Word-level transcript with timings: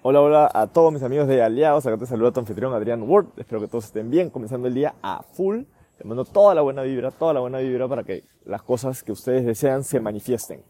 Hola, 0.00 0.20
hola 0.20 0.48
a 0.54 0.68
todos 0.68 0.92
mis 0.92 1.02
amigos 1.02 1.26
de 1.26 1.42
Aliados. 1.42 1.84
Acá 1.84 1.98
te 1.98 2.06
saluda 2.06 2.30
tu 2.30 2.38
anfitrión 2.38 2.72
Adrián 2.72 3.02
Ward. 3.02 3.26
Espero 3.36 3.60
que 3.60 3.66
todos 3.66 3.86
estén 3.86 4.12
bien, 4.12 4.30
comenzando 4.30 4.68
el 4.68 4.74
día 4.74 4.94
a 5.02 5.24
full. 5.24 5.62
Te 5.96 6.04
mando 6.04 6.24
toda 6.24 6.54
la 6.54 6.60
buena 6.60 6.82
vibra, 6.82 7.10
toda 7.10 7.34
la 7.34 7.40
buena 7.40 7.58
vibra 7.58 7.88
para 7.88 8.04
que 8.04 8.22
las 8.44 8.62
cosas 8.62 9.02
que 9.02 9.10
ustedes 9.10 9.44
desean 9.44 9.82
se 9.82 9.98
manifiesten. 9.98 10.62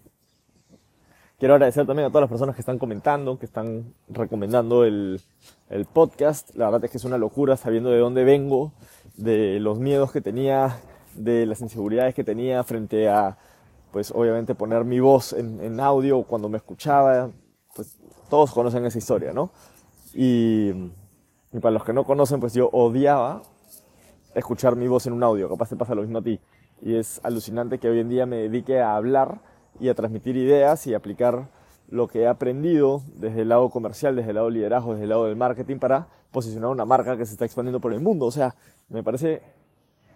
Quiero 1.38 1.52
agradecer 1.52 1.86
también 1.86 2.06
a 2.06 2.08
todas 2.08 2.22
las 2.22 2.30
personas 2.30 2.54
que 2.54 2.62
están 2.62 2.78
comentando, 2.78 3.38
que 3.38 3.44
están 3.44 3.92
recomendando 4.08 4.84
el, 4.84 5.20
el 5.68 5.84
podcast. 5.84 6.54
La 6.54 6.64
verdad 6.64 6.86
es 6.86 6.90
que 6.90 6.96
es 6.96 7.04
una 7.04 7.18
locura 7.18 7.58
sabiendo 7.58 7.90
de 7.90 7.98
dónde 7.98 8.24
vengo, 8.24 8.72
de 9.18 9.60
los 9.60 9.78
miedos 9.78 10.10
que 10.10 10.22
tenía, 10.22 10.80
de 11.14 11.44
las 11.44 11.60
inseguridades 11.60 12.14
que 12.14 12.24
tenía 12.24 12.64
frente 12.64 13.10
a, 13.10 13.36
pues 13.92 14.10
obviamente 14.10 14.54
poner 14.54 14.84
mi 14.84 15.00
voz 15.00 15.34
en, 15.34 15.62
en 15.62 15.80
audio 15.80 16.22
cuando 16.22 16.48
me 16.48 16.56
escuchaba. 16.56 17.30
Pues 17.76 17.98
todos 18.28 18.52
conocen 18.52 18.84
esa 18.84 18.98
historia, 18.98 19.32
¿no? 19.32 19.50
Y, 20.14 20.72
para 21.60 21.70
los 21.70 21.84
que 21.84 21.92
no 21.92 22.04
conocen, 22.04 22.40
pues 22.40 22.54
yo 22.54 22.68
odiaba 22.72 23.42
escuchar 24.34 24.76
mi 24.76 24.86
voz 24.86 25.06
en 25.06 25.14
un 25.14 25.22
audio, 25.22 25.48
capaz 25.48 25.70
te 25.70 25.76
pasa 25.76 25.94
lo 25.94 26.02
mismo 26.02 26.18
a 26.18 26.22
ti. 26.22 26.40
Y 26.82 26.94
es 26.94 27.20
alucinante 27.24 27.78
que 27.78 27.88
hoy 27.88 28.00
en 28.00 28.08
día 28.08 28.26
me 28.26 28.36
dedique 28.36 28.80
a 28.80 28.96
hablar 28.96 29.40
y 29.80 29.88
a 29.88 29.94
transmitir 29.94 30.36
ideas 30.36 30.86
y 30.86 30.94
aplicar 30.94 31.48
lo 31.88 32.06
que 32.06 32.20
he 32.20 32.26
aprendido 32.28 33.02
desde 33.16 33.42
el 33.42 33.48
lado 33.48 33.70
comercial, 33.70 34.14
desde 34.14 34.30
el 34.30 34.36
lado 34.36 34.50
liderazgo, 34.50 34.92
desde 34.92 35.04
el 35.04 35.10
lado 35.10 35.24
del 35.24 35.36
marketing 35.36 35.78
para 35.78 36.08
posicionar 36.30 36.70
una 36.70 36.84
marca 36.84 37.16
que 37.16 37.24
se 37.24 37.32
está 37.32 37.46
expandiendo 37.46 37.80
por 37.80 37.92
el 37.92 38.00
mundo. 38.00 38.26
O 38.26 38.30
sea, 38.30 38.54
me 38.88 39.02
parece 39.02 39.42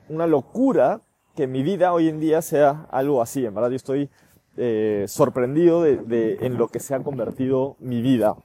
una 0.09 0.27
locura 0.27 1.01
que 1.35 1.47
mi 1.47 1.63
vida 1.63 1.93
hoy 1.93 2.09
en 2.09 2.21
día 2.21 2.43
sea 2.43 2.87
algo 2.91 3.23
así. 3.23 3.45
En 3.47 3.55
verdad 3.55 3.71
yo 3.71 3.77
estoy 3.77 4.11
eh, 4.57 5.05
sorprendido 5.09 5.83
de, 5.83 5.97
de, 5.97 6.39
en 6.43 6.59
lo 6.59 6.69
que 6.69 6.81
se 6.81 6.95
ha 6.95 7.01
convertido 7.01 7.77
mi 7.81 8.03
vida. 8.03 8.37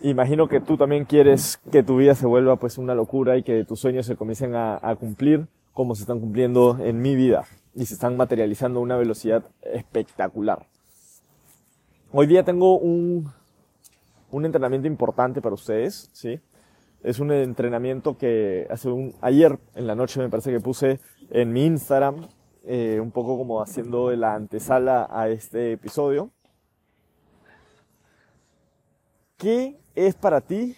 Imagino 0.00 0.48
que 0.48 0.60
tú 0.60 0.76
también 0.76 1.04
quieres 1.04 1.60
que 1.72 1.82
tu 1.82 1.96
vida 1.96 2.14
se 2.14 2.26
vuelva 2.26 2.56
pues 2.56 2.78
una 2.78 2.94
locura 2.94 3.36
y 3.36 3.42
que 3.42 3.64
tus 3.64 3.80
sueños 3.80 4.06
se 4.06 4.16
comiencen 4.16 4.54
a, 4.54 4.78
a 4.80 4.94
cumplir 4.96 5.48
como 5.72 5.94
se 5.94 6.02
están 6.02 6.20
cumpliendo 6.20 6.78
en 6.80 7.00
mi 7.00 7.14
vida 7.16 7.44
y 7.74 7.86
se 7.86 7.94
están 7.94 8.16
materializando 8.16 8.80
a 8.80 8.82
una 8.82 8.96
velocidad 8.96 9.44
espectacular. 9.62 10.66
Hoy 12.12 12.26
día 12.26 12.42
tengo 12.42 12.78
un, 12.78 13.30
un 14.30 14.44
entrenamiento 14.44 14.88
importante 14.88 15.40
para 15.42 15.54
ustedes, 15.54 16.10
¿sí? 16.12 16.40
Es 17.02 17.20
un 17.20 17.30
entrenamiento 17.30 18.18
que 18.18 18.66
hace 18.70 18.88
un, 18.88 19.14
ayer 19.20 19.58
en 19.74 19.86
la 19.86 19.94
noche 19.94 20.20
me 20.20 20.28
parece 20.28 20.50
que 20.50 20.58
puse 20.58 21.00
en 21.30 21.52
mi 21.52 21.64
Instagram, 21.64 22.26
eh, 22.70 23.00
un 23.00 23.10
poco 23.12 23.38
como 23.38 23.62
haciendo 23.62 24.10
la 24.10 24.34
antesala 24.34 25.08
a 25.10 25.30
este 25.30 25.72
episodio. 25.72 26.28
¿Qué 29.38 29.80
es 29.94 30.14
para 30.14 30.42
ti 30.42 30.76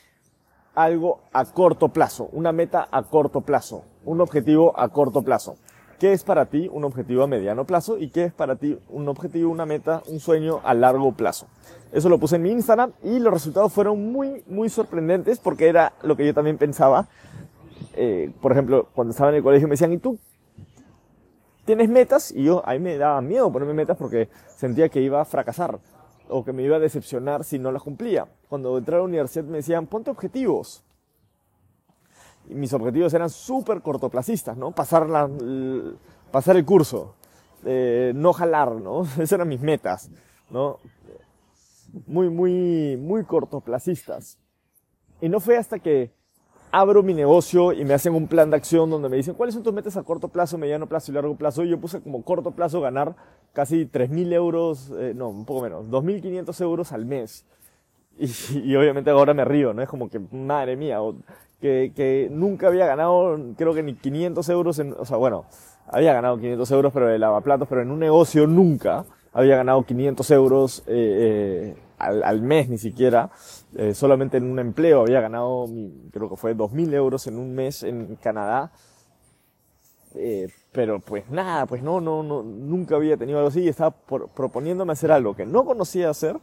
algo 0.76 1.22
a 1.32 1.44
corto 1.46 1.88
plazo? 1.88 2.28
Una 2.30 2.52
meta 2.52 2.86
a 2.92 3.02
corto 3.02 3.40
plazo, 3.40 3.82
un 4.04 4.20
objetivo 4.20 4.72
a 4.78 4.88
corto 4.90 5.22
plazo. 5.22 5.56
¿Qué 5.98 6.12
es 6.12 6.22
para 6.22 6.46
ti 6.46 6.70
un 6.72 6.84
objetivo 6.84 7.24
a 7.24 7.26
mediano 7.26 7.64
plazo 7.64 7.98
y 7.98 8.10
qué 8.10 8.26
es 8.26 8.32
para 8.32 8.54
ti 8.54 8.78
un 8.88 9.08
objetivo, 9.08 9.50
una 9.50 9.66
meta, 9.66 10.00
un 10.06 10.20
sueño 10.20 10.60
a 10.62 10.74
largo 10.74 11.10
plazo? 11.10 11.48
Eso 11.90 12.08
lo 12.08 12.20
puse 12.20 12.36
en 12.36 12.42
mi 12.42 12.52
Instagram 12.52 12.92
y 13.02 13.18
los 13.18 13.32
resultados 13.32 13.72
fueron 13.72 14.12
muy, 14.12 14.44
muy 14.46 14.68
sorprendentes 14.68 15.40
porque 15.40 15.66
era 15.66 15.92
lo 16.04 16.16
que 16.16 16.24
yo 16.24 16.34
también 16.34 16.56
pensaba. 16.56 17.08
Eh, 17.94 18.30
por 18.40 18.52
ejemplo, 18.52 18.86
cuando 18.94 19.10
estaba 19.10 19.30
en 19.30 19.36
el 19.38 19.42
colegio 19.42 19.66
me 19.66 19.72
decían, 19.72 19.92
¿y 19.92 19.98
tú 19.98 20.16
tienes 21.70 21.88
metas? 21.88 22.32
Y 22.32 22.42
yo, 22.42 22.62
ahí 22.66 22.80
me 22.80 22.98
daba 22.98 23.20
miedo 23.20 23.52
ponerme 23.52 23.74
metas 23.74 23.96
porque 23.96 24.28
sentía 24.56 24.88
que 24.88 25.00
iba 25.00 25.20
a 25.20 25.24
fracasar 25.24 25.78
o 26.28 26.44
que 26.44 26.52
me 26.52 26.64
iba 26.64 26.76
a 26.76 26.80
decepcionar 26.80 27.44
si 27.44 27.60
no 27.60 27.70
las 27.70 27.80
cumplía. 27.80 28.26
Cuando 28.48 28.76
entré 28.76 28.96
a 28.96 28.98
la 28.98 29.04
universidad 29.04 29.44
me 29.44 29.58
decían, 29.58 29.86
ponte 29.86 30.10
objetivos 30.10 30.82
y 32.48 32.56
mis 32.56 32.72
objetivos 32.72 33.14
eran 33.14 33.30
súper 33.30 33.82
cortoplacistas, 33.82 34.56
¿no? 34.56 34.72
Pasar, 34.72 35.08
la, 35.08 35.30
pasar 36.32 36.56
el 36.56 36.64
curso, 36.64 37.14
eh, 37.64 38.10
no 38.16 38.32
jalar, 38.32 38.72
¿no? 38.72 39.02
Esas 39.14 39.32
eran 39.32 39.48
mis 39.48 39.60
metas, 39.60 40.10
¿no? 40.50 40.80
Muy, 42.08 42.30
muy, 42.30 42.96
muy 42.96 43.24
cortoplacistas. 43.24 44.40
Y 45.20 45.28
no 45.28 45.38
fue 45.38 45.56
hasta 45.56 45.78
que 45.78 46.10
abro 46.72 47.02
mi 47.02 47.14
negocio 47.14 47.72
y 47.72 47.84
me 47.84 47.94
hacen 47.94 48.14
un 48.14 48.26
plan 48.26 48.50
de 48.50 48.56
acción 48.56 48.90
donde 48.90 49.08
me 49.08 49.16
dicen 49.16 49.34
cuáles 49.34 49.54
son 49.54 49.62
tus 49.62 49.72
metas 49.72 49.96
a 49.96 50.02
corto 50.02 50.28
plazo, 50.28 50.58
mediano 50.58 50.86
plazo 50.86 51.10
y 51.10 51.14
largo 51.14 51.36
plazo. 51.36 51.64
Y 51.64 51.70
yo 51.70 51.80
puse 51.80 52.00
como 52.00 52.22
corto 52.22 52.52
plazo 52.52 52.80
ganar 52.80 53.16
casi 53.52 53.86
3.000 53.86 54.32
euros, 54.32 54.92
eh, 54.98 55.12
no, 55.14 55.28
un 55.28 55.44
poco 55.44 55.62
menos, 55.62 55.86
2.500 55.88 56.60
euros 56.62 56.92
al 56.92 57.06
mes. 57.06 57.44
Y, 58.18 58.26
y, 58.58 58.76
obviamente 58.76 59.10
ahora 59.10 59.32
me 59.32 59.44
río, 59.44 59.72
¿no? 59.72 59.82
Es 59.82 59.88
como 59.88 60.10
que, 60.10 60.18
madre 60.18 60.76
mía, 60.76 60.98
que, 61.60 61.92
que, 61.94 62.28
nunca 62.30 62.66
había 62.66 62.86
ganado, 62.86 63.38
creo 63.56 63.72
que 63.72 63.82
ni 63.82 63.94
500 63.94 64.48
euros 64.50 64.78
en, 64.78 64.94
o 64.98 65.04
sea, 65.04 65.16
bueno, 65.16 65.46
había 65.86 66.12
ganado 66.12 66.36
500 66.38 66.70
euros 66.70 66.92
pero 66.92 67.06
de 67.06 67.18
lavaplatos, 67.18 67.66
pero 67.68 67.82
en 67.82 67.90
un 67.90 67.98
negocio 67.98 68.46
nunca 68.46 69.04
había 69.32 69.56
ganado 69.56 69.82
500 69.84 70.30
euros 70.32 70.82
eh, 70.86 71.74
eh, 71.74 71.76
al, 72.00 72.22
al, 72.22 72.42
mes 72.42 72.68
ni 72.68 72.78
siquiera, 72.78 73.30
eh, 73.76 73.94
solamente 73.94 74.38
en 74.38 74.44
un 74.50 74.58
empleo 74.58 75.02
había 75.02 75.20
ganado, 75.20 75.66
creo 76.10 76.28
que 76.28 76.36
fue 76.36 76.56
2.000 76.56 76.94
euros 76.94 77.26
en 77.26 77.38
un 77.38 77.54
mes 77.54 77.82
en 77.82 78.16
Canadá, 78.16 78.72
eh, 80.14 80.48
pero 80.72 81.00
pues 81.00 81.28
nada, 81.30 81.66
pues 81.66 81.82
no, 81.82 82.00
no, 82.00 82.22
no, 82.22 82.42
nunca 82.42 82.96
había 82.96 83.16
tenido 83.16 83.38
algo 83.38 83.48
así 83.48 83.60
y 83.60 83.68
estaba 83.68 83.90
por, 83.90 84.28
proponiéndome 84.28 84.92
hacer 84.92 85.12
algo 85.12 85.34
que 85.34 85.46
no 85.46 85.64
conocía 85.64 86.10
hacer 86.10 86.36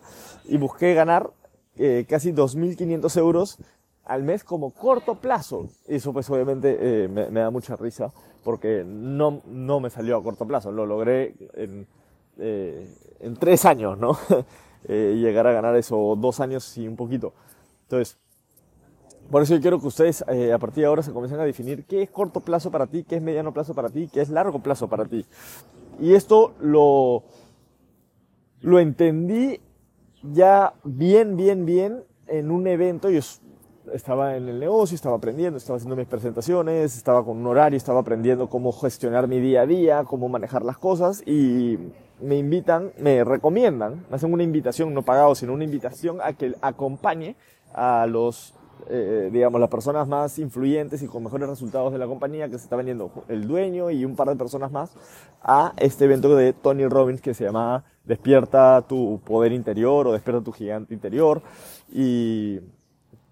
y 0.45 0.57
busqué 0.57 0.93
ganar 0.93 1.31
eh, 1.77 2.05
casi 2.07 2.31
2.500 2.31 3.17
euros 3.17 3.57
al 4.05 4.23
mes 4.23 4.43
como 4.43 4.71
corto 4.71 5.15
plazo. 5.15 5.69
Eso 5.85 6.13
pues 6.13 6.29
obviamente 6.29 6.77
eh, 6.79 7.07
me, 7.07 7.29
me, 7.29 7.41
da 7.41 7.51
mucha 7.51 7.75
risa 7.75 8.11
porque 8.43 8.83
no, 8.85 9.41
no 9.45 9.79
me 9.79 9.89
salió 9.89 10.17
a 10.17 10.23
corto 10.23 10.47
plazo, 10.47 10.71
lo 10.71 10.85
logré 10.85 11.35
en, 11.53 11.85
eh, 12.37 12.87
en 13.19 13.35
tres 13.35 13.65
años, 13.65 13.97
¿no? 13.97 14.17
eh, 14.85 15.15
llegar 15.17 15.47
a 15.47 15.53
ganar 15.53 15.75
eso, 15.75 16.15
dos 16.17 16.39
años 16.39 16.77
y 16.77 16.87
un 16.87 16.95
poquito. 16.95 17.33
Entonces, 17.83 18.17
por 19.29 19.41
eso 19.41 19.55
yo 19.55 19.61
quiero 19.61 19.79
que 19.79 19.87
ustedes 19.87 20.23
eh, 20.29 20.53
a 20.53 20.57
partir 20.57 20.81
de 20.81 20.87
ahora 20.87 21.03
se 21.03 21.11
comiencen 21.11 21.39
a 21.39 21.43
definir 21.43 21.85
qué 21.85 22.01
es 22.01 22.09
corto 22.09 22.39
plazo 22.39 22.71
para 22.71 22.87
ti, 22.87 23.03
qué 23.03 23.17
es 23.17 23.21
mediano 23.21 23.53
plazo 23.53 23.73
para 23.73 23.89
ti, 23.89 24.09
qué 24.11 24.21
es 24.21 24.29
largo 24.29 24.59
plazo 24.59 24.87
para 24.87 25.05
ti. 25.05 25.25
Y 25.99 26.13
esto 26.13 26.53
lo, 26.61 27.23
lo 28.61 28.79
entendí 28.79 29.59
ya 30.23 30.73
bien, 30.83 31.35
bien, 31.35 31.65
bien 31.65 32.03
en 32.27 32.51
un 32.51 32.67
evento. 32.67 33.09
Yo 33.09 33.19
estaba 33.93 34.37
en 34.37 34.47
el 34.47 34.59
negocio, 34.59 34.95
estaba 34.95 35.17
aprendiendo, 35.17 35.57
estaba 35.57 35.77
haciendo 35.77 35.95
mis 35.95 36.07
presentaciones, 36.07 36.95
estaba 36.95 37.23
con 37.25 37.37
un 37.37 37.47
horario, 37.47 37.77
estaba 37.77 37.99
aprendiendo 37.99 38.49
cómo 38.49 38.71
gestionar 38.71 39.27
mi 39.27 39.39
día 39.39 39.61
a 39.61 39.65
día, 39.65 40.03
cómo 40.05 40.29
manejar 40.29 40.63
las 40.63 40.77
cosas 40.77 41.21
y 41.25 41.77
me 42.21 42.37
invitan, 42.37 42.93
me 42.97 43.23
recomiendan, 43.23 44.05
me 44.09 44.15
hacen 44.15 44.33
una 44.33 44.43
invitación, 44.43 44.93
no 44.93 45.03
pagado, 45.03 45.35
sino 45.35 45.53
una 45.53 45.63
invitación 45.63 46.19
a 46.21 46.33
que 46.33 46.53
acompañe 46.61 47.35
a 47.73 48.07
los, 48.07 48.55
eh, 48.89 49.29
digamos, 49.31 49.61
las 49.61 49.69
personas 49.69 50.07
más 50.07 50.39
influyentes 50.39 51.01
y 51.03 51.07
con 51.07 51.23
mejores 51.23 51.47
resultados 51.47 51.93
de 51.93 51.99
la 51.99 52.07
compañía 52.07 52.49
que 52.49 52.57
se 52.57 52.63
está 52.63 52.75
vendiendo, 52.75 53.11
el 53.27 53.47
dueño 53.47 53.91
y 53.91 54.05
un 54.05 54.15
par 54.15 54.29
de 54.29 54.35
personas 54.35 54.71
más, 54.71 54.93
a 55.41 55.73
este 55.77 56.05
evento 56.05 56.35
de 56.35 56.53
Tony 56.53 56.87
Robbins 56.87 57.21
que 57.21 57.33
se 57.33 57.45
llama 57.45 57.83
Despierta 58.03 58.83
tu 58.87 59.19
poder 59.23 59.51
interior 59.51 60.07
o 60.07 60.13
Despierta 60.13 60.43
tu 60.43 60.51
gigante 60.51 60.93
interior. 60.93 61.41
Y 61.91 62.59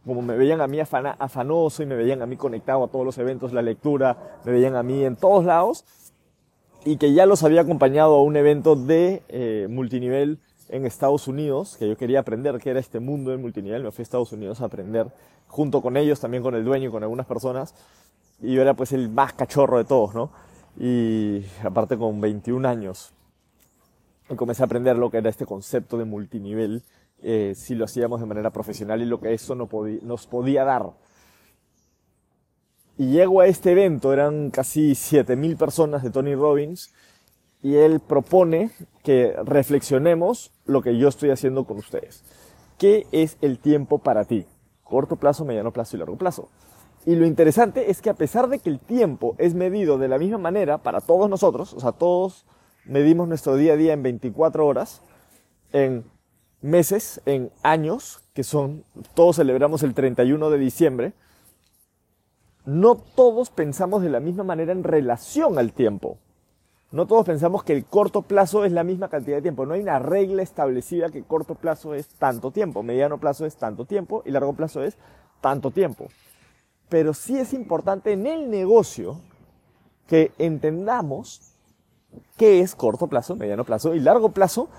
como 0.05 0.21
me 0.21 0.37
veían 0.37 0.61
a 0.61 0.67
mí 0.67 0.79
afana, 0.79 1.15
afanoso 1.17 1.81
y 1.81 1.87
me 1.87 1.95
veían 1.95 2.21
a 2.21 2.25
mí 2.25 2.37
conectado 2.37 2.83
a 2.83 2.87
todos 2.87 3.05
los 3.05 3.17
eventos, 3.17 3.53
la 3.53 3.61
lectura, 3.61 4.39
me 4.45 4.51
veían 4.51 4.75
a 4.75 4.83
mí 4.83 5.03
en 5.03 5.15
todos 5.15 5.45
lados, 5.45 5.83
y 6.85 6.97
que 6.97 7.13
ya 7.13 7.25
los 7.25 7.43
había 7.43 7.61
acompañado 7.61 8.15
a 8.15 8.21
un 8.21 8.37
evento 8.37 8.75
de 8.75 9.23
eh, 9.27 9.67
multinivel 9.69 10.37
en 10.69 10.85
Estados 10.85 11.27
Unidos, 11.27 11.77
que 11.77 11.89
yo 11.89 11.97
quería 11.97 12.19
aprender 12.19 12.59
qué 12.59 12.69
era 12.69 12.79
este 12.79 12.99
mundo 12.99 13.31
del 13.31 13.39
multinivel, 13.39 13.83
me 13.83 13.91
fui 13.91 14.03
a 14.03 14.03
Estados 14.03 14.31
Unidos 14.31 14.61
a 14.61 14.65
aprender, 14.65 15.07
junto 15.47 15.81
con 15.81 15.97
ellos, 15.97 16.19
también 16.19 16.43
con 16.43 16.53
el 16.53 16.63
dueño 16.63 16.89
y 16.89 16.91
con 16.91 17.01
algunas 17.01 17.25
personas, 17.25 17.73
y 18.39 18.53
yo 18.53 18.61
era 18.61 18.75
pues 18.75 18.91
el 18.91 19.09
más 19.09 19.33
cachorro 19.33 19.79
de 19.79 19.85
todos, 19.85 20.13
¿no? 20.13 20.31
Y 20.77 21.43
aparte 21.63 21.97
con 21.97 22.21
21 22.21 22.67
años, 22.67 23.13
comencé 24.35 24.61
a 24.61 24.65
aprender 24.65 24.95
lo 24.95 25.09
que 25.09 25.17
era 25.17 25.29
este 25.29 25.45
concepto 25.45 25.97
de 25.97 26.05
multinivel, 26.05 26.83
eh, 27.23 27.53
si 27.55 27.73
lo 27.73 27.85
hacíamos 27.85 28.19
de 28.19 28.27
manera 28.27 28.51
profesional 28.51 29.01
y 29.01 29.05
lo 29.05 29.19
que 29.19 29.33
eso 29.33 29.55
no 29.55 29.67
podía, 29.67 29.99
nos 30.03 30.27
podía 30.27 30.63
dar. 30.63 30.91
Y 32.97 33.07
llego 33.07 33.41
a 33.41 33.47
este 33.47 33.71
evento, 33.71 34.13
eran 34.13 34.51
casi 34.51 34.91
7.000 34.91 35.57
personas 35.57 36.03
de 36.03 36.11
Tony 36.11 36.35
Robbins, 36.35 36.93
y 37.61 37.75
él 37.75 37.99
propone 37.99 38.71
que 39.03 39.35
reflexionemos 39.43 40.51
lo 40.65 40.81
que 40.81 40.97
yo 40.97 41.07
estoy 41.07 41.31
haciendo 41.31 41.65
con 41.65 41.77
ustedes. 41.77 42.23
¿Qué 42.77 43.07
es 43.11 43.37
el 43.41 43.59
tiempo 43.59 43.99
para 43.99 44.25
ti? 44.25 44.45
Corto 44.83 45.15
plazo, 45.15 45.45
mediano 45.45 45.73
plazo 45.73 45.95
y 45.95 45.99
largo 45.99 46.17
plazo. 46.17 46.49
Y 47.05 47.15
lo 47.15 47.25
interesante 47.25 47.89
es 47.89 48.01
que 48.01 48.09
a 48.09 48.15
pesar 48.15 48.49
de 48.49 48.59
que 48.59 48.69
el 48.69 48.79
tiempo 48.79 49.35
es 49.37 49.53
medido 49.55 49.97
de 49.97 50.07
la 50.07 50.17
misma 50.17 50.37
manera 50.37 50.79
para 50.79 51.01
todos 51.01 51.29
nosotros, 51.29 51.73
o 51.73 51.79
sea, 51.79 51.91
todos 51.91 52.45
medimos 52.85 53.27
nuestro 53.27 53.55
día 53.55 53.73
a 53.73 53.77
día 53.77 53.93
en 53.93 54.03
24 54.03 54.65
horas, 54.65 55.01
en 55.71 56.03
meses 56.61 57.21
en 57.25 57.51
años, 57.63 58.23
que 58.33 58.43
son, 58.43 58.83
todos 59.13 59.37
celebramos 59.37 59.83
el 59.83 59.93
31 59.93 60.49
de 60.49 60.57
diciembre, 60.57 61.13
no 62.65 62.95
todos 62.95 63.49
pensamos 63.49 64.01
de 64.01 64.09
la 64.09 64.19
misma 64.19 64.43
manera 64.43 64.71
en 64.71 64.83
relación 64.83 65.57
al 65.57 65.71
tiempo. 65.73 66.17
No 66.91 67.07
todos 67.07 67.25
pensamos 67.25 67.63
que 67.63 67.73
el 67.73 67.85
corto 67.85 68.21
plazo 68.21 68.63
es 68.63 68.71
la 68.71 68.83
misma 68.83 69.09
cantidad 69.09 69.37
de 69.37 69.41
tiempo. 69.41 69.65
No 69.65 69.73
hay 69.73 69.81
una 69.81 69.99
regla 69.99 70.41
establecida 70.41 71.09
que 71.09 71.23
corto 71.23 71.55
plazo 71.55 71.93
es 71.93 72.07
tanto 72.07 72.51
tiempo, 72.51 72.83
mediano 72.83 73.19
plazo 73.19 73.45
es 73.45 73.57
tanto 73.57 73.85
tiempo 73.85 74.23
y 74.25 74.31
largo 74.31 74.53
plazo 74.53 74.83
es 74.83 74.97
tanto 75.41 75.71
tiempo. 75.71 76.07
Pero 76.89 77.13
sí 77.13 77.37
es 77.37 77.53
importante 77.53 78.13
en 78.13 78.25
el 78.27 78.49
negocio 78.49 79.19
que 80.07 80.31
entendamos 80.37 81.53
qué 82.37 82.61
es 82.61 82.75
corto 82.75 83.07
plazo, 83.07 83.35
mediano 83.35 83.63
plazo 83.63 83.93
y 83.93 83.99
largo 83.99 84.29
plazo 84.29 84.69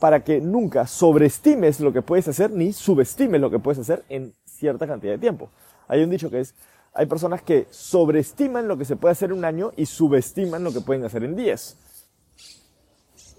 para 0.00 0.24
que 0.24 0.40
nunca 0.40 0.86
sobreestimes 0.86 1.80
lo 1.80 1.92
que 1.92 2.02
puedes 2.02 2.26
hacer 2.26 2.50
ni 2.50 2.72
subestimes 2.72 3.40
lo 3.40 3.50
que 3.50 3.58
puedes 3.58 3.78
hacer 3.78 4.04
en 4.08 4.32
cierta 4.44 4.86
cantidad 4.86 5.12
de 5.12 5.18
tiempo. 5.18 5.50
Hay 5.88 6.02
un 6.02 6.10
dicho 6.10 6.30
que 6.30 6.40
es, 6.40 6.54
hay 6.92 7.06
personas 7.06 7.42
que 7.42 7.66
sobreestiman 7.70 8.68
lo 8.68 8.76
que 8.76 8.84
se 8.84 8.96
puede 8.96 9.12
hacer 9.12 9.30
en 9.30 9.38
un 9.38 9.44
año 9.44 9.72
y 9.76 9.86
subestiman 9.86 10.64
lo 10.64 10.72
que 10.72 10.80
pueden 10.80 11.04
hacer 11.04 11.24
en 11.24 11.36
10. 11.36 11.76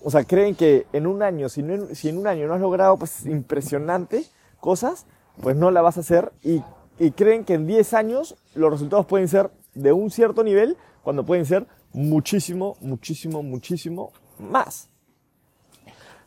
O 0.04 0.10
sea, 0.10 0.24
creen 0.24 0.56
que 0.56 0.88
en 0.94 1.06
un 1.06 1.22
año, 1.22 1.50
si, 1.50 1.64
si 1.94 2.10
en 2.10 2.18
un 2.18 2.28
año 2.28 2.48
no 2.48 2.54
has 2.54 2.62
logrado 2.62 2.98
pues 2.98 3.26
impresionante 3.26 4.26
cosas, 4.60 5.06
pues 5.42 5.56
no 5.56 5.70
la 5.72 5.82
vas 5.82 5.98
a 5.98 6.02
hacer 6.02 6.32
y, 6.42 6.62
y 6.98 7.12
creen 7.12 7.46
que 7.46 7.54
en 7.54 7.68
10 7.68 7.94
años 7.94 8.36
los 8.56 8.72
resultados 8.72 9.06
pueden 9.06 9.28
ser 9.28 9.52
de 9.74 9.92
un 9.92 10.10
cierto 10.12 10.44
nivel 10.44 10.78
cuando 11.04 11.26
pueden 11.26 11.46
ser 11.46 11.68
muchísimo, 11.94 12.78
muchísimo, 12.82 13.44
muchísimo 13.44 14.12
más. 14.40 14.90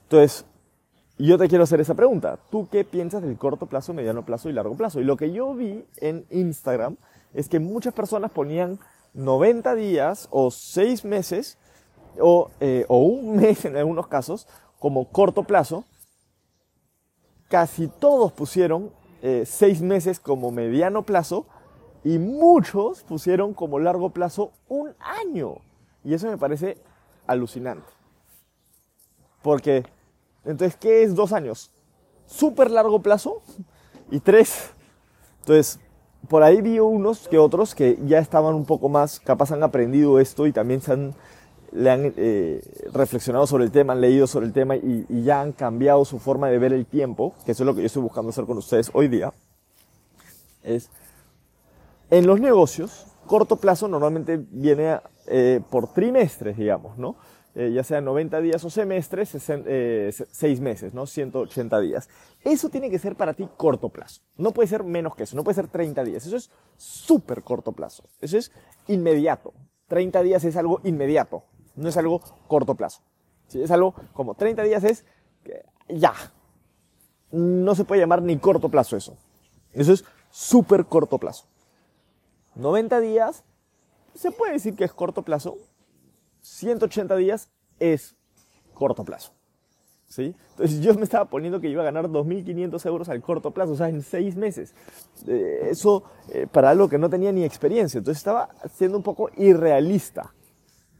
Entonces, 0.04 0.44
yo 1.18 1.38
te 1.38 1.48
quiero 1.48 1.64
hacer 1.64 1.80
esa 1.80 1.94
pregunta. 1.94 2.38
¿Tú 2.50 2.68
qué 2.70 2.84
piensas 2.84 3.22
del 3.22 3.36
corto 3.36 3.66
plazo, 3.66 3.94
mediano 3.94 4.24
plazo 4.24 4.48
y 4.48 4.52
largo 4.52 4.76
plazo? 4.76 5.00
Y 5.00 5.04
lo 5.04 5.16
que 5.16 5.32
yo 5.32 5.54
vi 5.54 5.84
en 5.96 6.26
Instagram 6.30 6.96
es 7.34 7.48
que 7.48 7.58
muchas 7.58 7.92
personas 7.92 8.30
ponían 8.30 8.78
90 9.12 9.74
días 9.74 10.28
o 10.30 10.50
6 10.50 11.04
meses 11.04 11.58
o, 12.18 12.50
eh, 12.60 12.86
o 12.88 12.98
un 12.98 13.36
mes 13.36 13.64
en 13.64 13.76
algunos 13.76 14.06
casos 14.06 14.46
como 14.78 15.10
corto 15.10 15.42
plazo. 15.42 15.84
Casi 17.48 17.88
todos 17.88 18.32
pusieron 18.32 18.90
6 19.20 19.62
eh, 19.62 19.84
meses 19.84 20.20
como 20.20 20.50
mediano 20.50 21.02
plazo 21.02 21.46
y 22.04 22.18
muchos 22.18 23.02
pusieron 23.02 23.54
como 23.54 23.78
largo 23.78 24.10
plazo 24.10 24.52
un 24.68 24.94
año. 24.98 25.56
Y 26.04 26.14
eso 26.14 26.28
me 26.28 26.36
parece 26.36 26.78
alucinante. 27.26 27.88
Porque, 29.42 29.84
entonces, 30.44 30.76
¿qué 30.76 31.02
es 31.02 31.14
dos 31.14 31.32
años? 31.32 31.70
Súper 32.26 32.70
largo 32.70 33.00
plazo 33.00 33.42
y 34.10 34.20
tres. 34.20 34.70
Entonces, 35.40 35.80
por 36.28 36.42
ahí 36.42 36.60
vi 36.60 36.78
unos 36.78 37.28
que 37.28 37.38
otros 37.38 37.74
que 37.74 37.98
ya 38.06 38.18
estaban 38.18 38.54
un 38.54 38.64
poco 38.64 38.88
más, 38.88 39.20
capaz 39.20 39.52
han 39.52 39.62
aprendido 39.62 40.20
esto 40.20 40.46
y 40.46 40.52
también 40.52 40.80
se 40.80 40.92
han, 40.92 41.14
le 41.72 41.90
han 41.90 42.14
eh, 42.16 42.62
reflexionado 42.92 43.46
sobre 43.46 43.64
el 43.64 43.70
tema, 43.70 43.92
han 43.92 44.00
leído 44.00 44.26
sobre 44.26 44.46
el 44.46 44.52
tema 44.52 44.76
y, 44.76 45.06
ya 45.24 45.40
han 45.40 45.52
cambiado 45.52 46.04
su 46.04 46.18
forma 46.18 46.48
de 46.48 46.58
ver 46.58 46.72
el 46.72 46.86
tiempo, 46.86 47.34
que 47.44 47.52
eso 47.52 47.62
es 47.62 47.66
lo 47.66 47.74
que 47.74 47.82
yo 47.82 47.86
estoy 47.86 48.02
buscando 48.02 48.30
hacer 48.30 48.44
con 48.44 48.58
ustedes 48.58 48.90
hoy 48.92 49.08
día. 49.08 49.32
Es 50.62 50.90
en 52.10 52.26
los 52.26 52.40
negocios, 52.40 53.06
corto 53.26 53.56
plazo 53.56 53.88
normalmente 53.88 54.38
viene 54.50 55.00
eh, 55.26 55.60
por 55.70 55.92
trimestres, 55.92 56.56
digamos, 56.56 56.96
¿no? 56.98 57.16
Eh, 57.56 57.70
ya 57.72 57.84
sea 57.84 58.00
90 58.00 58.40
días 58.40 58.64
o 58.64 58.70
semestres, 58.70 59.28
6 59.28 59.48
eh, 59.48 60.60
meses, 60.60 60.92
¿no? 60.92 61.06
180 61.06 61.80
días. 61.80 62.08
Eso 62.42 62.68
tiene 62.68 62.90
que 62.90 62.98
ser 62.98 63.14
para 63.14 63.32
ti 63.34 63.48
corto 63.56 63.90
plazo. 63.90 64.22
No 64.36 64.50
puede 64.50 64.68
ser 64.68 64.82
menos 64.82 65.14
que 65.14 65.22
eso, 65.22 65.36
no 65.36 65.44
puede 65.44 65.54
ser 65.54 65.68
30 65.68 66.02
días. 66.02 66.26
Eso 66.26 66.36
es 66.36 66.50
súper 66.76 67.42
corto 67.42 67.72
plazo. 67.72 68.04
Eso 68.20 68.36
es 68.38 68.50
inmediato. 68.88 69.54
30 69.86 70.22
días 70.22 70.44
es 70.44 70.56
algo 70.56 70.80
inmediato, 70.82 71.44
no 71.76 71.88
es 71.88 71.96
algo 71.96 72.20
corto 72.48 72.74
plazo. 72.74 73.02
Es 73.52 73.70
algo 73.70 73.94
como 74.12 74.34
30 74.34 74.62
días 74.64 74.82
es 74.82 75.04
ya. 75.88 76.14
No 77.30 77.74
se 77.74 77.84
puede 77.84 78.00
llamar 78.00 78.22
ni 78.22 78.36
corto 78.38 78.68
plazo 78.68 78.96
eso. 78.96 79.16
Eso 79.72 79.92
es 79.92 80.04
súper 80.30 80.86
corto 80.86 81.18
plazo. 81.18 81.46
90 82.54 83.00
días 83.00 83.44
se 84.14 84.30
puede 84.30 84.54
decir 84.54 84.74
que 84.74 84.84
es 84.84 84.92
corto 84.92 85.22
plazo. 85.22 85.58
180 86.44 87.16
días 87.16 87.48
es 87.78 88.14
corto 88.74 89.04
plazo. 89.04 89.32
¿Sí? 90.06 90.34
Entonces 90.50 90.80
yo 90.80 90.94
me 90.94 91.02
estaba 91.02 91.24
poniendo 91.24 91.60
que 91.60 91.68
iba 91.68 91.82
a 91.82 91.86
ganar 91.86 92.08
2.500 92.08 92.86
euros 92.86 93.08
al 93.08 93.20
corto 93.20 93.50
plazo, 93.50 93.72
o 93.72 93.76
sea, 93.76 93.88
en 93.88 94.02
seis 94.02 94.36
meses. 94.36 94.74
Eh, 95.26 95.68
eso 95.70 96.04
eh, 96.32 96.46
para 96.50 96.70
algo 96.70 96.88
que 96.88 96.98
no 96.98 97.10
tenía 97.10 97.32
ni 97.32 97.42
experiencia. 97.42 97.98
Entonces 97.98 98.18
estaba 98.18 98.50
siendo 98.72 98.98
un 98.98 99.02
poco 99.02 99.30
irrealista. 99.36 100.32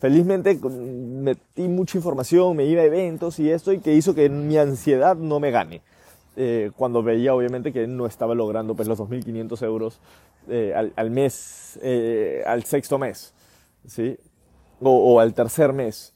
Felizmente 0.01 0.59
metí 0.59 1.69
mucha 1.69 1.99
información, 1.99 2.57
me 2.57 2.65
iba 2.65 2.83
a 2.83 2.87
eventos 2.87 3.39
y 3.39 3.51
esto, 3.51 3.73
y 3.73 3.79
que 3.79 3.95
hizo 3.95 4.15
que 4.15 4.29
mi 4.29 4.57
ansiedad 4.57 5.17
no 5.17 5.39
me 5.39 5.51
gane. 5.51 5.83
Eh, 6.37 6.73
cuando 6.77 7.03
veía 7.03 7.35
obviamente 7.35 7.73
que 7.73 7.87
no 7.87 8.07
estaba 8.07 8.35
logrando 8.35 8.75
pues 8.75 8.89
los 8.89 8.99
2.500 8.99 9.65
euros 9.65 10.01
al, 10.97 11.11
mes, 11.11 11.79
al 12.45 12.65
sexto 12.65 12.99
mes, 12.99 13.33
¿sí? 13.87 14.19
O, 14.81 15.21
al 15.21 15.35
tercer 15.35 15.73
mes. 15.73 16.13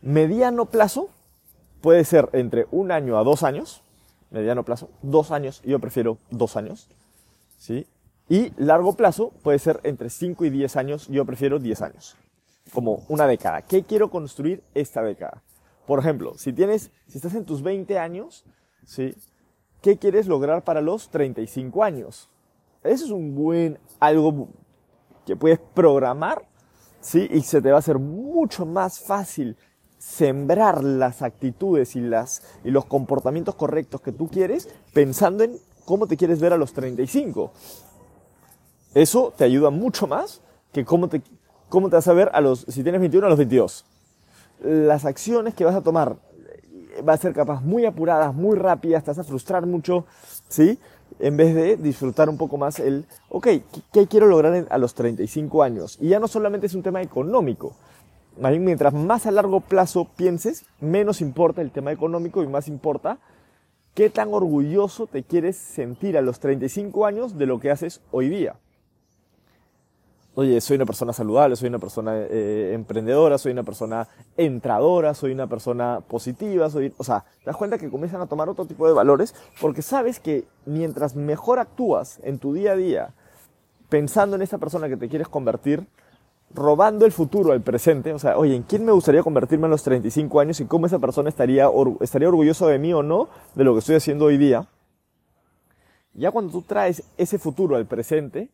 Mediano 0.00 0.66
plazo 0.66 1.10
puede 1.80 2.04
ser 2.04 2.28
entre 2.32 2.66
un 2.70 2.90
año 2.90 3.18
a 3.18 3.24
dos 3.24 3.42
años, 3.42 3.82
mediano 4.30 4.64
plazo, 4.64 4.88
dos 5.02 5.30
años, 5.30 5.62
yo 5.64 5.78
prefiero 5.78 6.18
dos 6.30 6.56
años, 6.56 6.88
¿sí? 7.58 7.86
Y 8.28 8.52
largo 8.56 8.94
plazo 8.94 9.32
puede 9.42 9.58
ser 9.58 9.80
entre 9.82 10.08
5 10.08 10.44
y 10.44 10.50
10 10.50 10.76
años, 10.76 11.08
yo 11.08 11.24
prefiero 11.24 11.58
10 11.58 11.82
años, 11.82 12.16
como 12.72 13.04
una 13.08 13.26
década. 13.26 13.62
¿Qué 13.62 13.82
quiero 13.82 14.10
construir 14.10 14.62
esta 14.74 15.02
década? 15.02 15.42
Por 15.86 15.98
ejemplo, 15.98 16.38
si 16.38 16.52
tienes, 16.52 16.90
si 17.06 17.18
estás 17.18 17.34
en 17.34 17.44
tus 17.44 17.62
20 17.62 17.98
años, 17.98 18.44
¿sí? 18.84 19.14
¿Qué 19.82 19.98
quieres 19.98 20.28
lograr 20.28 20.62
para 20.62 20.80
los 20.80 21.10
35 21.10 21.82
años? 21.82 22.30
Eso 22.84 23.04
es 23.04 23.10
un 23.10 23.34
buen 23.34 23.78
algo 24.00 24.48
que 25.26 25.36
puedes 25.36 25.58
programar, 25.58 26.48
¿sí? 27.00 27.28
Y 27.30 27.42
se 27.42 27.60
te 27.62 27.70
va 27.70 27.76
a 27.76 27.78
hacer 27.80 27.98
mucho 27.98 28.66
más 28.66 29.00
fácil 29.00 29.56
sembrar 29.98 30.82
las 30.82 31.22
actitudes 31.22 31.94
y, 31.94 32.00
las, 32.00 32.42
y 32.64 32.70
los 32.70 32.84
comportamientos 32.86 33.54
correctos 33.54 34.00
que 34.00 34.12
tú 34.12 34.28
quieres 34.28 34.68
pensando 34.92 35.44
en 35.44 35.56
cómo 35.84 36.06
te 36.06 36.16
quieres 36.16 36.40
ver 36.40 36.52
a 36.52 36.56
los 36.56 36.72
35. 36.72 37.52
Eso 38.94 39.32
te 39.36 39.44
ayuda 39.44 39.70
mucho 39.70 40.06
más 40.06 40.42
que 40.72 40.84
cómo 40.84 41.08
te, 41.08 41.22
cómo 41.68 41.88
te 41.88 41.96
vas 41.96 42.08
a 42.08 42.12
ver 42.12 42.30
a 42.32 42.40
los, 42.40 42.66
si 42.68 42.82
tienes 42.82 43.00
21 43.00 43.26
a 43.26 43.30
los 43.30 43.38
22 43.38 43.84
las 44.62 45.04
acciones 45.04 45.54
que 45.54 45.64
vas 45.64 45.74
a 45.74 45.82
tomar 45.82 46.16
va 47.06 47.14
a 47.14 47.16
ser 47.16 47.32
capaz 47.32 47.60
muy 47.62 47.86
apuradas, 47.86 48.34
muy 48.34 48.56
rápidas, 48.56 49.02
te 49.02 49.10
vas 49.10 49.18
a 49.18 49.24
frustrar 49.24 49.66
mucho, 49.66 50.04
¿sí? 50.48 50.78
En 51.18 51.36
vez 51.36 51.54
de 51.54 51.76
disfrutar 51.76 52.28
un 52.28 52.36
poco 52.36 52.56
más 52.56 52.78
el, 52.80 53.06
ok, 53.28 53.48
¿qué, 53.92 54.06
quiero 54.06 54.26
lograr 54.26 54.66
a 54.70 54.78
los 54.78 54.94
35 54.94 55.62
años? 55.62 55.98
Y 56.00 56.08
ya 56.08 56.20
no 56.20 56.28
solamente 56.28 56.66
es 56.66 56.74
un 56.74 56.82
tema 56.82 57.02
económico, 57.02 57.74
mientras 58.38 58.94
más 58.94 59.26
a 59.26 59.30
largo 59.30 59.60
plazo 59.60 60.08
pienses, 60.16 60.64
menos 60.80 61.20
importa 61.20 61.62
el 61.62 61.70
tema 61.70 61.92
económico 61.92 62.42
y 62.42 62.46
más 62.46 62.68
importa 62.68 63.18
qué 63.94 64.10
tan 64.10 64.32
orgulloso 64.32 65.06
te 65.06 65.22
quieres 65.22 65.56
sentir 65.56 66.16
a 66.16 66.22
los 66.22 66.40
35 66.40 67.06
años 67.06 67.36
de 67.36 67.46
lo 67.46 67.60
que 67.60 67.70
haces 67.70 68.00
hoy 68.10 68.28
día 68.28 68.56
oye, 70.34 70.60
soy 70.60 70.76
una 70.76 70.86
persona 70.86 71.12
saludable, 71.12 71.56
soy 71.56 71.68
una 71.68 71.78
persona 71.78 72.16
eh, 72.16 72.72
emprendedora, 72.74 73.38
soy 73.38 73.52
una 73.52 73.62
persona 73.62 74.08
entradora, 74.36 75.14
soy 75.14 75.32
una 75.32 75.46
persona 75.46 76.00
positiva, 76.06 76.70
soy, 76.70 76.92
o 76.96 77.04
sea, 77.04 77.24
te 77.40 77.46
das 77.46 77.56
cuenta 77.56 77.78
que 77.78 77.90
comienzan 77.90 78.20
a 78.20 78.26
tomar 78.26 78.48
otro 78.48 78.64
tipo 78.64 78.86
de 78.86 78.94
valores 78.94 79.34
porque 79.60 79.82
sabes 79.82 80.20
que 80.20 80.46
mientras 80.64 81.14
mejor 81.16 81.58
actúas 81.58 82.20
en 82.22 82.38
tu 82.38 82.54
día 82.54 82.72
a 82.72 82.76
día, 82.76 83.14
pensando 83.88 84.36
en 84.36 84.42
esa 84.42 84.58
persona 84.58 84.88
que 84.88 84.96
te 84.96 85.08
quieres 85.08 85.28
convertir, 85.28 85.86
robando 86.54 87.06
el 87.06 87.12
futuro 87.12 87.52
al 87.52 87.62
presente, 87.62 88.12
o 88.12 88.18
sea, 88.18 88.36
oye, 88.38 88.54
¿en 88.54 88.62
quién 88.62 88.84
me 88.84 88.92
gustaría 88.92 89.22
convertirme 89.22 89.66
en 89.66 89.70
los 89.70 89.82
35 89.82 90.40
años 90.40 90.60
y 90.60 90.66
cómo 90.66 90.86
esa 90.86 90.98
persona 90.98 91.28
estaría, 91.28 91.68
estaría 92.00 92.28
orgulloso 92.28 92.66
de 92.66 92.78
mí 92.78 92.92
o 92.92 93.02
no 93.02 93.28
de 93.54 93.64
lo 93.64 93.72
que 93.72 93.80
estoy 93.80 93.96
haciendo 93.96 94.26
hoy 94.26 94.38
día? 94.38 94.66
Ya 96.14 96.30
cuando 96.30 96.52
tú 96.52 96.62
traes 96.62 97.04
ese 97.16 97.38
futuro 97.38 97.76
al 97.76 97.86
presente, 97.86 98.50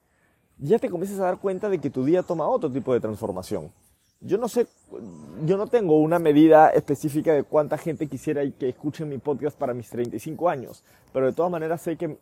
ya 0.59 0.79
te 0.79 0.91
comienzas 0.91 1.21
a 1.21 1.25
dar 1.25 1.38
cuenta 1.38 1.69
de 1.69 1.79
que 1.79 1.91
tu 1.91 2.05
día 2.05 2.23
toma 2.23 2.49
otro 2.49 2.71
tipo 2.71 2.93
de 2.93 3.00
transformación. 3.00 3.71
Yo 4.21 4.37
no 4.37 4.49
sé, 4.49 4.67
yo 5.45 5.57
no 5.57 5.69
tengo 5.69 6.00
una 6.00 6.19
medida 6.19 6.71
específica 6.71 7.33
de 7.33 7.45
cuánta 7.45 7.79
gente 7.79 8.09
quisiera 8.09 8.43
que 8.50 8.69
escuche 8.69 9.05
mi 9.05 9.19
podcast 9.19 9.57
para 9.57 9.75
mis 9.75 9.88
35 9.91 10.49
años, 10.49 10.83
pero 11.12 11.27
de 11.27 11.33
todas 11.33 11.53
maneras 11.53 11.83
sé 11.83 11.97
que, 11.97 12.19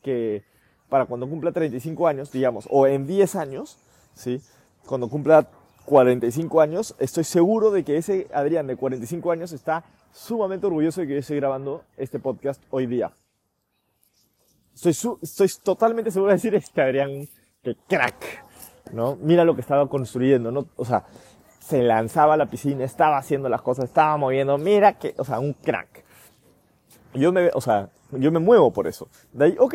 que 0.00 0.42
para 0.88 1.04
cuando 1.04 1.28
cumpla 1.28 1.52
35 1.52 2.08
años, 2.08 2.32
digamos, 2.32 2.66
o 2.70 2.86
en 2.86 3.06
10 3.06 3.36
años, 3.36 3.76
¿sí? 4.14 4.40
Cuando 4.86 5.08
cumpla 5.08 5.46
45 5.84 6.60
años, 6.62 6.94
estoy 6.98 7.24
seguro 7.24 7.70
de 7.70 7.84
que 7.84 7.98
ese 7.98 8.26
Adrián 8.32 8.66
de 8.66 8.76
45 8.76 9.30
años 9.30 9.52
está 9.52 9.84
sumamente 10.12 10.66
orgulloso 10.66 11.00
de 11.02 11.06
que 11.06 11.12
yo 11.14 11.18
esté 11.18 11.36
grabando 11.36 11.82
este 11.98 12.18
podcast 12.18 12.62
hoy 12.70 12.86
día. 12.86 13.12
Estoy, 14.74 15.18
estoy 15.22 15.48
totalmente 15.62 16.10
seguro 16.10 16.30
de 16.30 16.36
decir 16.36 16.54
este 16.54 16.80
Adrián, 16.80 17.28
que 17.64 17.76
crack, 17.88 18.44
¿no? 18.92 19.16
Mira 19.16 19.44
lo 19.44 19.54
que 19.54 19.62
estaba 19.62 19.88
construyendo, 19.88 20.52
¿no? 20.52 20.66
O 20.76 20.84
sea, 20.84 21.04
se 21.58 21.82
lanzaba 21.82 22.34
a 22.34 22.36
la 22.36 22.46
piscina, 22.46 22.84
estaba 22.84 23.16
haciendo 23.16 23.48
las 23.48 23.62
cosas, 23.62 23.86
estaba 23.86 24.16
moviendo, 24.16 24.58
mira 24.58 24.98
que, 24.98 25.14
o 25.16 25.24
sea, 25.24 25.40
un 25.40 25.54
crack. 25.54 26.04
Yo 27.14 27.32
me, 27.32 27.50
o 27.54 27.60
sea, 27.60 27.88
yo 28.12 28.30
me 28.30 28.38
muevo 28.38 28.70
por 28.72 28.86
eso. 28.86 29.08
De 29.32 29.46
ahí, 29.46 29.56
ok. 29.58 29.74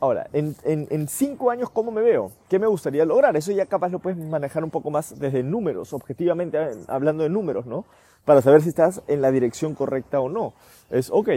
Ahora, 0.00 0.28
en, 0.32 0.54
en, 0.64 1.08
cinco 1.08 1.50
años, 1.50 1.70
¿cómo 1.70 1.90
me 1.90 2.02
veo? 2.02 2.30
¿Qué 2.48 2.60
me 2.60 2.68
gustaría 2.68 3.04
lograr? 3.04 3.36
Eso 3.36 3.50
ya 3.50 3.66
capaz 3.66 3.88
lo 3.90 3.98
puedes 3.98 4.16
manejar 4.16 4.62
un 4.62 4.70
poco 4.70 4.92
más 4.92 5.18
desde 5.18 5.42
números, 5.42 5.92
objetivamente 5.92 6.56
hablando 6.86 7.24
de 7.24 7.30
números, 7.30 7.66
¿no? 7.66 7.84
Para 8.24 8.40
saber 8.40 8.62
si 8.62 8.68
estás 8.68 9.02
en 9.08 9.22
la 9.22 9.32
dirección 9.32 9.74
correcta 9.74 10.20
o 10.20 10.28
no. 10.28 10.52
Es, 10.90 11.10
ok, 11.10 11.30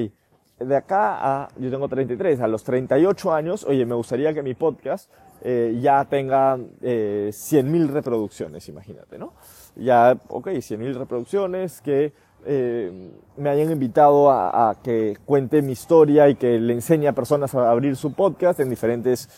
de 0.65 0.75
acá 0.75 1.43
a, 1.43 1.49
yo 1.57 1.69
tengo 1.69 1.87
33, 1.87 2.39
a 2.39 2.47
los 2.47 2.63
38 2.63 3.33
años, 3.33 3.63
oye, 3.63 3.85
me 3.85 3.95
gustaría 3.95 4.33
que 4.33 4.43
mi 4.43 4.53
podcast 4.53 5.11
eh, 5.43 5.77
ya 5.81 6.05
tenga 6.05 6.57
eh, 6.81 7.29
100.000 7.31 7.87
reproducciones, 7.87 8.67
imagínate, 8.69 9.17
¿no? 9.17 9.33
Ya, 9.75 10.17
ok, 10.27 10.47
100.000 10.47 10.93
reproducciones, 10.93 11.81
que 11.81 12.13
eh, 12.45 13.11
me 13.37 13.49
hayan 13.49 13.71
invitado 13.71 14.31
a, 14.31 14.75
que 14.83 15.17
cuente 15.25 15.61
mi 15.61 15.71
historia 15.73 16.29
y 16.29 16.35
que 16.35 16.59
le 16.59 16.73
enseñe 16.73 17.07
a 17.07 17.13
personas 17.13 17.53
a 17.55 17.69
abrir 17.69 17.95
su 17.95 18.13
podcast 18.13 18.59
en 18.59 18.69
diferentes, 18.69 19.29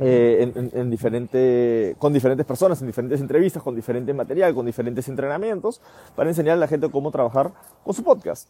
eh, 0.00 0.52
en, 0.54 0.70
en, 0.72 0.90
diferente, 0.90 1.94
con 1.98 2.12
diferentes 2.12 2.46
personas, 2.46 2.80
en 2.80 2.86
diferentes 2.86 3.20
entrevistas, 3.20 3.62
con 3.62 3.74
diferente 3.74 4.14
material, 4.14 4.54
con 4.54 4.66
diferentes 4.66 5.08
entrenamientos, 5.08 5.80
para 6.16 6.30
enseñar 6.30 6.54
a 6.54 6.60
la 6.60 6.68
gente 6.68 6.88
cómo 6.90 7.10
trabajar 7.10 7.52
con 7.84 7.94
su 7.94 8.02
podcast 8.02 8.48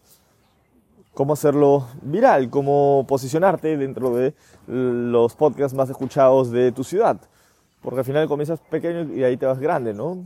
cómo 1.15 1.33
hacerlo 1.33 1.87
viral, 2.03 2.51
cómo 2.51 3.05
posicionarte 3.09 3.77
dentro 3.77 4.15
de 4.15 4.35
los 4.67 5.35
podcasts 5.35 5.77
más 5.77 5.91
escuchados 5.91 6.51
de 6.51 6.73
tu 6.73 6.85
ciudad. 6.85 7.21
Porque 7.83 8.01
al 8.01 8.05
final 8.05 8.29
comienzas 8.29 8.61
pequeño 8.61 9.15
y 9.15 9.25
ahí 9.25 9.37
te 9.37 9.47
vas 9.47 9.59
grande, 9.59 9.95
¿no? 9.95 10.25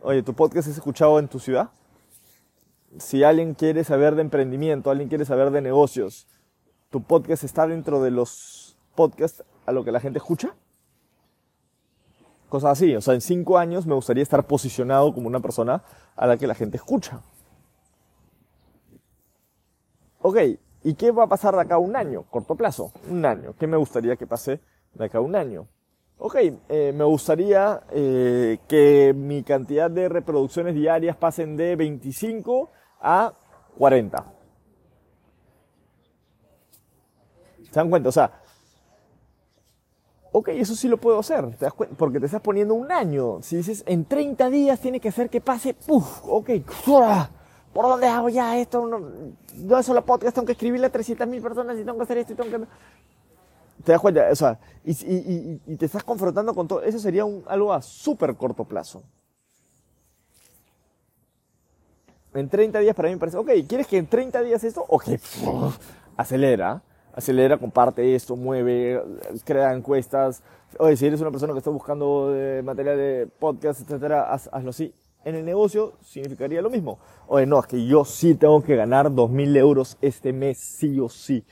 Oye, 0.00 0.22
¿tu 0.22 0.34
podcast 0.34 0.68
es 0.68 0.76
escuchado 0.76 1.18
en 1.18 1.28
tu 1.28 1.38
ciudad? 1.38 1.70
Si 2.98 3.24
alguien 3.24 3.54
quiere 3.54 3.82
saber 3.84 4.14
de 4.14 4.22
emprendimiento, 4.22 4.90
alguien 4.90 5.08
quiere 5.08 5.24
saber 5.24 5.50
de 5.50 5.60
negocios, 5.60 6.26
¿tu 6.90 7.02
podcast 7.02 7.44
está 7.44 7.66
dentro 7.66 8.02
de 8.02 8.10
los 8.10 8.78
podcasts 8.94 9.44
a 9.66 9.72
lo 9.72 9.84
que 9.84 9.92
la 9.92 10.00
gente 10.00 10.18
escucha? 10.18 10.54
Cosas 12.48 12.72
así, 12.72 12.94
o 12.94 13.00
sea, 13.00 13.14
en 13.14 13.20
cinco 13.20 13.58
años 13.58 13.86
me 13.86 13.94
gustaría 13.94 14.22
estar 14.22 14.46
posicionado 14.46 15.12
como 15.12 15.26
una 15.26 15.40
persona 15.40 15.82
a 16.14 16.26
la 16.26 16.36
que 16.36 16.46
la 16.46 16.54
gente 16.54 16.76
escucha. 16.76 17.20
Ok, 20.28 20.38
¿y 20.82 20.94
qué 20.94 21.12
va 21.12 21.22
a 21.22 21.28
pasar 21.28 21.54
de 21.54 21.60
acá 21.60 21.76
a 21.76 21.78
un 21.78 21.94
año? 21.94 22.24
Corto 22.28 22.56
plazo, 22.56 22.90
un 23.08 23.24
año. 23.24 23.54
¿Qué 23.56 23.68
me 23.68 23.76
gustaría 23.76 24.16
que 24.16 24.26
pase 24.26 24.58
de 24.92 25.04
acá 25.04 25.18
a 25.18 25.20
un 25.20 25.36
año? 25.36 25.68
Ok, 26.18 26.34
eh, 26.68 26.92
me 26.92 27.04
gustaría 27.04 27.84
eh, 27.92 28.58
que 28.66 29.14
mi 29.16 29.44
cantidad 29.44 29.88
de 29.88 30.08
reproducciones 30.08 30.74
diarias 30.74 31.16
pasen 31.16 31.56
de 31.56 31.76
25 31.76 32.72
a 33.02 33.34
40. 33.78 34.24
¿Se 37.62 37.70
dan 37.70 37.88
cuenta? 37.88 38.08
O 38.08 38.12
sea, 38.12 38.42
ok, 40.32 40.48
eso 40.48 40.74
sí 40.74 40.88
lo 40.88 40.96
puedo 40.96 41.20
hacer, 41.20 41.56
¿te 41.56 41.66
das 41.66 41.74
porque 41.96 42.18
te 42.18 42.26
estás 42.26 42.42
poniendo 42.42 42.74
un 42.74 42.90
año. 42.90 43.42
Si 43.42 43.58
dices, 43.58 43.84
en 43.86 44.04
30 44.04 44.50
días 44.50 44.80
tiene 44.80 44.98
que 44.98 45.12
ser 45.12 45.30
que 45.30 45.40
pase, 45.40 45.74
¡puf! 45.74 46.22
Ok, 46.24 46.50
¿por 47.76 47.84
dónde 47.84 48.06
hago 48.06 48.30
ya 48.30 48.56
esto? 48.56 48.86
No, 48.86 49.02
yo 49.68 49.82
solo 49.82 50.02
podcast 50.02 50.34
tengo 50.34 50.46
que 50.46 50.52
escribirle 50.52 50.86
a 50.86 50.92
300.000 50.92 51.42
personas 51.42 51.76
y 51.78 51.84
tengo 51.84 51.98
que 51.98 52.04
hacer 52.04 52.16
esto 52.16 52.32
y 52.32 52.36
tengo 52.36 52.50
que... 52.50 52.66
¿Te 53.84 53.92
das 53.92 54.00
cuenta? 54.00 54.26
O 54.32 54.34
sea, 54.34 54.58
y, 54.82 55.58
te 55.76 55.84
estás 55.84 56.02
confrontando 56.02 56.54
con 56.54 56.66
todo. 56.66 56.82
Eso 56.82 56.98
sería 56.98 57.26
un, 57.26 57.44
algo 57.46 57.74
a 57.74 57.82
súper 57.82 58.34
corto 58.34 58.64
plazo. 58.64 59.02
En 62.32 62.48
30 62.48 62.78
días 62.78 62.96
para 62.96 63.08
mí 63.08 63.14
me 63.14 63.20
parece, 63.20 63.36
ok, 63.36 63.50
¿quieres 63.68 63.86
que 63.86 63.98
en 63.98 64.06
30 64.06 64.40
días 64.40 64.64
esto? 64.64 64.86
Ok, 64.88 65.08
acelera, 66.16 66.80
acelera, 67.12 67.58
comparte 67.58 68.14
esto, 68.14 68.36
mueve, 68.36 69.02
crea 69.44 69.74
encuestas. 69.74 70.42
Oye, 70.78 70.96
si 70.96 71.06
eres 71.06 71.20
una 71.20 71.30
persona 71.30 71.52
que 71.52 71.58
está 71.58 71.70
buscando 71.70 72.32
eh, 72.34 72.62
material 72.62 72.96
de 72.96 73.28
podcast, 73.38 73.82
etcétera, 73.82 74.32
hazlo 74.32 74.70
así 74.70 74.94
en 75.26 75.34
el 75.34 75.44
negocio 75.44 75.94
significaría 76.02 76.62
lo 76.62 76.70
mismo. 76.70 76.98
Oye, 77.26 77.46
no, 77.46 77.58
es 77.58 77.66
que 77.66 77.84
yo 77.84 78.04
sí 78.04 78.36
tengo 78.36 78.62
que 78.62 78.76
ganar 78.76 79.10
2.000 79.10 79.56
euros 79.56 79.98
este 80.00 80.32
mes, 80.32 80.56
sí 80.56 81.00
o 81.00 81.08
sí. 81.08 81.44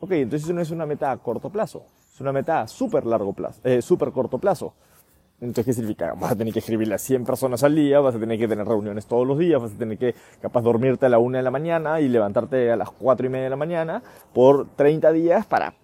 Ok, 0.00 0.10
entonces 0.12 0.44
eso 0.44 0.52
no 0.52 0.60
es 0.60 0.72
una 0.72 0.84
meta 0.84 1.12
a 1.12 1.16
corto 1.16 1.48
plazo, 1.48 1.84
es 2.12 2.20
una 2.20 2.32
meta 2.32 2.62
a 2.62 2.66
súper 2.66 3.06
largo 3.06 3.32
plazo, 3.32 3.60
eh, 3.62 3.80
súper 3.82 4.10
corto 4.10 4.38
plazo. 4.38 4.74
Entonces, 5.40 5.64
¿qué 5.64 5.72
significa? 5.72 6.12
Vas 6.14 6.32
a 6.32 6.36
tener 6.36 6.52
que 6.52 6.58
escribirle 6.58 6.96
a 6.96 6.98
100 6.98 7.24
personas 7.24 7.62
al 7.62 7.74
día, 7.76 8.00
vas 8.00 8.16
a 8.16 8.18
tener 8.18 8.36
que 8.36 8.48
tener 8.48 8.66
reuniones 8.66 9.06
todos 9.06 9.24
los 9.24 9.38
días, 9.38 9.62
vas 9.62 9.72
a 9.72 9.78
tener 9.78 9.96
que, 9.96 10.14
capaz, 10.42 10.62
dormirte 10.62 11.06
a 11.06 11.08
la 11.08 11.18
1 11.18 11.36
de 11.36 11.42
la 11.44 11.52
mañana 11.52 12.00
y 12.00 12.08
levantarte 12.08 12.72
a 12.72 12.76
las 12.76 12.90
4 12.90 13.26
y 13.26 13.28
media 13.30 13.44
de 13.44 13.50
la 13.50 13.56
mañana 13.56 14.02
por 14.34 14.66
30 14.74 15.12
días 15.12 15.46
para 15.46 15.74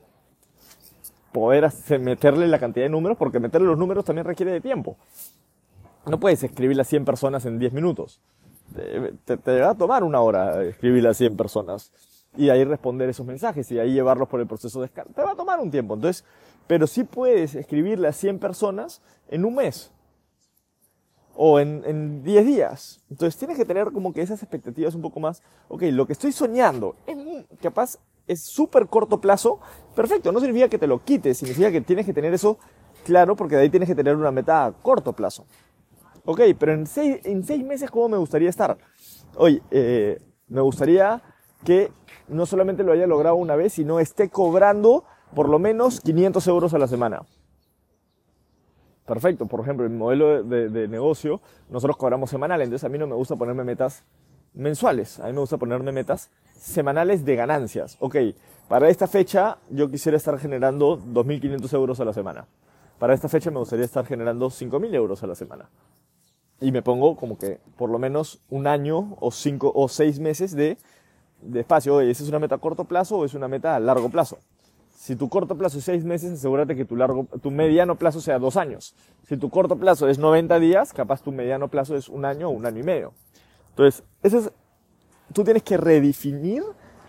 poder 1.30 1.70
meterle 2.00 2.48
la 2.48 2.58
cantidad 2.58 2.86
de 2.86 2.90
números, 2.90 3.16
porque 3.16 3.38
meterle 3.38 3.68
los 3.68 3.78
números 3.78 4.04
también 4.04 4.26
requiere 4.26 4.50
de 4.50 4.60
tiempo. 4.60 4.96
No 6.06 6.20
puedes 6.20 6.42
escribirle 6.42 6.82
a 6.82 6.84
100 6.84 7.04
personas 7.04 7.44
en 7.46 7.58
10 7.58 7.72
minutos. 7.72 8.20
Te, 9.24 9.60
va 9.60 9.70
a 9.70 9.74
tomar 9.74 10.04
una 10.04 10.20
hora 10.20 10.62
escribirle 10.62 11.08
a 11.08 11.14
100 11.14 11.36
personas. 11.36 11.92
Y 12.36 12.50
ahí 12.50 12.64
responder 12.64 13.08
esos 13.08 13.26
mensajes 13.26 13.70
y 13.72 13.78
ahí 13.78 13.92
llevarlos 13.92 14.28
por 14.28 14.40
el 14.40 14.46
proceso 14.46 14.80
de 14.80 14.86
descarga. 14.86 15.12
Te 15.12 15.22
va 15.22 15.32
a 15.32 15.36
tomar 15.36 15.58
un 15.58 15.70
tiempo. 15.70 15.94
Entonces, 15.94 16.24
pero 16.66 16.86
sí 16.86 17.04
puedes 17.04 17.54
escribirle 17.54 18.08
a 18.08 18.12
100 18.12 18.38
personas 18.38 19.02
en 19.28 19.44
un 19.44 19.56
mes. 19.56 19.90
O 21.34 21.58
en, 21.58 21.82
en 21.86 22.22
10 22.22 22.46
días. 22.46 23.00
Entonces 23.10 23.36
tienes 23.38 23.56
que 23.56 23.64
tener 23.64 23.90
como 23.90 24.12
que 24.12 24.22
esas 24.22 24.42
expectativas 24.42 24.94
un 24.94 25.02
poco 25.02 25.18
más. 25.18 25.42
Ok, 25.68 25.82
lo 25.90 26.06
que 26.06 26.12
estoy 26.12 26.32
soñando, 26.32 26.94
capaz 27.60 27.98
es 28.26 28.42
súper 28.42 28.86
corto 28.86 29.20
plazo. 29.20 29.60
Perfecto, 29.94 30.30
no 30.30 30.40
significa 30.40 30.68
que 30.68 30.78
te 30.78 30.86
lo 30.86 30.98
quites, 31.02 31.38
significa 31.38 31.70
que 31.70 31.80
tienes 31.80 32.06
que 32.06 32.12
tener 32.12 32.32
eso 32.32 32.58
claro 33.04 33.36
porque 33.36 33.56
de 33.56 33.62
ahí 33.62 33.70
tienes 33.70 33.88
que 33.88 33.94
tener 33.94 34.16
una 34.16 34.30
meta 34.30 34.66
a 34.66 34.72
corto 34.72 35.12
plazo. 35.12 35.46
Ok, 36.28 36.40
pero 36.58 36.72
en 36.72 36.86
seis, 36.86 37.20
en 37.24 37.44
seis 37.44 37.64
meses, 37.64 37.88
¿cómo 37.88 38.08
me 38.08 38.16
gustaría 38.16 38.50
estar? 38.50 38.76
Oye, 39.36 39.62
eh, 39.70 40.20
me 40.48 40.60
gustaría 40.60 41.22
que 41.64 41.92
no 42.26 42.46
solamente 42.46 42.82
lo 42.82 42.90
haya 42.90 43.06
logrado 43.06 43.36
una 43.36 43.54
vez, 43.54 43.74
sino 43.74 44.00
esté 44.00 44.28
cobrando 44.28 45.04
por 45.36 45.48
lo 45.48 45.60
menos 45.60 46.00
500 46.00 46.44
euros 46.48 46.74
a 46.74 46.78
la 46.78 46.88
semana. 46.88 47.22
Perfecto, 49.06 49.46
por 49.46 49.60
ejemplo, 49.60 49.88
mi 49.88 49.96
modelo 49.96 50.42
de, 50.42 50.68
de, 50.68 50.88
negocio, 50.88 51.40
nosotros 51.70 51.96
cobramos 51.96 52.28
semanal, 52.28 52.60
entonces 52.60 52.82
a 52.82 52.88
mí 52.88 52.98
no 52.98 53.06
me 53.06 53.14
gusta 53.14 53.36
ponerme 53.36 53.62
metas 53.62 54.02
mensuales, 54.52 55.20
a 55.20 55.28
mí 55.28 55.32
me 55.32 55.38
gusta 55.38 55.58
ponerme 55.58 55.92
metas 55.92 56.32
semanales 56.58 57.24
de 57.24 57.36
ganancias. 57.36 57.96
Ok, 58.00 58.16
para 58.68 58.88
esta 58.88 59.06
fecha 59.06 59.58
yo 59.70 59.88
quisiera 59.88 60.16
estar 60.16 60.36
generando 60.40 60.98
2.500 60.98 61.72
euros 61.74 62.00
a 62.00 62.04
la 62.04 62.12
semana. 62.12 62.48
Para 62.98 63.14
esta 63.14 63.28
fecha 63.28 63.52
me 63.52 63.60
gustaría 63.60 63.84
estar 63.84 64.04
generando 64.04 64.48
5.000 64.48 64.92
euros 64.92 65.22
a 65.22 65.28
la 65.28 65.36
semana 65.36 65.68
y 66.60 66.72
me 66.72 66.82
pongo 66.82 67.16
como 67.16 67.38
que 67.38 67.60
por 67.76 67.90
lo 67.90 67.98
menos 67.98 68.40
un 68.48 68.66
año 68.66 69.16
o 69.20 69.30
cinco 69.30 69.72
o 69.74 69.88
seis 69.88 70.18
meses 70.18 70.54
de, 70.54 70.78
de 71.42 71.60
espacio. 71.60 71.96
Oye, 71.96 72.10
¿esa 72.10 72.22
es 72.22 72.28
una 72.28 72.38
meta 72.38 72.54
a 72.54 72.58
corto 72.58 72.84
plazo 72.84 73.18
o 73.18 73.24
es 73.24 73.34
una 73.34 73.48
meta 73.48 73.76
a 73.76 73.80
largo 73.80 74.08
plazo? 74.08 74.38
Si 74.94 75.14
tu 75.14 75.28
corto 75.28 75.56
plazo 75.56 75.78
es 75.78 75.84
seis 75.84 76.04
meses, 76.04 76.32
asegúrate 76.32 76.74
que 76.74 76.84
tu, 76.84 76.96
largo, 76.96 77.26
tu 77.42 77.50
mediano 77.50 77.96
plazo 77.96 78.20
sea 78.20 78.38
dos 78.38 78.56
años. 78.56 78.94
Si 79.24 79.36
tu 79.36 79.50
corto 79.50 79.76
plazo 79.76 80.08
es 80.08 80.18
90 80.18 80.58
días, 80.58 80.92
capaz 80.92 81.22
tu 81.22 81.32
mediano 81.32 81.68
plazo 81.68 81.96
es 81.96 82.08
un 82.08 82.24
año 82.24 82.48
o 82.48 82.52
un 82.52 82.64
año 82.64 82.80
y 82.80 82.82
medio. 82.82 83.12
Entonces, 83.70 84.02
eso 84.22 84.38
es, 84.38 84.52
tú 85.34 85.44
tienes 85.44 85.62
que 85.62 85.76
redefinir 85.76 86.62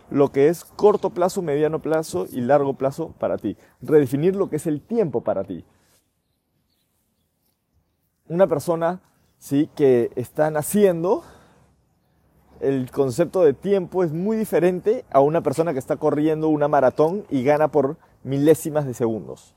lo 0.09 0.31
que 0.31 0.49
es 0.49 0.65
corto 0.65 1.11
plazo, 1.11 1.41
mediano 1.41 1.81
plazo 1.81 2.27
y 2.29 2.41
largo 2.41 2.73
plazo 2.73 3.13
para 3.19 3.37
ti. 3.37 3.57
Redefinir 3.81 4.35
lo 4.35 4.49
que 4.49 4.57
es 4.57 4.67
el 4.67 4.81
tiempo 4.81 5.21
para 5.21 5.43
ti. 5.43 5.65
Una 8.27 8.47
persona 8.47 9.01
¿sí? 9.37 9.69
que 9.75 10.11
están 10.15 10.57
haciendo, 10.57 11.23
el 12.59 12.91
concepto 12.91 13.43
de 13.43 13.53
tiempo 13.53 14.03
es 14.03 14.11
muy 14.11 14.37
diferente 14.37 15.05
a 15.11 15.19
una 15.19 15.41
persona 15.41 15.73
que 15.73 15.79
está 15.79 15.97
corriendo 15.97 16.49
una 16.49 16.67
maratón 16.67 17.25
y 17.29 17.43
gana 17.43 17.67
por 17.69 17.97
milésimas 18.23 18.85
de 18.85 18.93
segundos. 18.93 19.55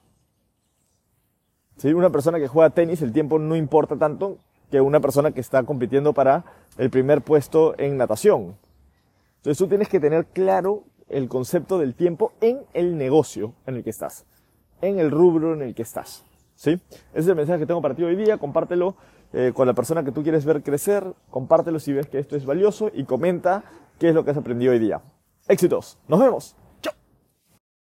¿Sí? 1.76 1.92
Una 1.94 2.10
persona 2.10 2.38
que 2.38 2.48
juega 2.48 2.70
tenis, 2.70 3.00
el 3.02 3.12
tiempo 3.12 3.38
no 3.38 3.56
importa 3.56 3.96
tanto 3.96 4.38
que 4.70 4.80
una 4.80 5.00
persona 5.00 5.32
que 5.32 5.40
está 5.40 5.62
compitiendo 5.64 6.12
para 6.12 6.44
el 6.78 6.90
primer 6.90 7.22
puesto 7.22 7.74
en 7.78 7.96
natación. 7.96 8.56
Entonces 9.36 9.58
tú 9.58 9.66
tienes 9.66 9.88
que 9.88 9.98
tener 9.98 10.26
claro 10.26 10.84
el 11.08 11.28
concepto 11.28 11.78
del 11.78 11.94
tiempo 11.94 12.32
en 12.40 12.60
el 12.74 12.96
negocio 12.96 13.54
en 13.66 13.76
el 13.76 13.82
que 13.82 13.90
estás, 13.90 14.26
en 14.80 14.98
el 14.98 15.10
rubro 15.10 15.54
en 15.54 15.62
el 15.62 15.74
que 15.74 15.82
estás. 15.82 16.24
¿Sí? 16.54 16.72
Ese 16.72 17.20
es 17.20 17.26
el 17.26 17.36
mensaje 17.36 17.60
que 17.60 17.66
tengo 17.66 17.80
para 17.80 17.94
ti 17.94 18.02
hoy 18.02 18.16
día, 18.16 18.36
compártelo 18.36 18.94
eh, 19.32 19.52
con 19.54 19.66
la 19.66 19.74
persona 19.74 20.02
que 20.04 20.12
tú 20.12 20.22
quieres 20.22 20.44
ver 20.44 20.62
crecer, 20.62 21.04
compártelo 21.30 21.78
si 21.78 21.92
ves 21.92 22.06
que 22.06 22.18
esto 22.18 22.36
es 22.36 22.44
valioso 22.44 22.90
y 22.92 23.04
comenta 23.04 23.64
qué 23.98 24.08
es 24.08 24.14
lo 24.14 24.24
que 24.24 24.32
has 24.32 24.36
aprendido 24.36 24.72
hoy 24.72 24.78
día. 24.78 25.00
Éxitos, 25.48 25.98
nos 26.08 26.20
vemos. 26.20 26.56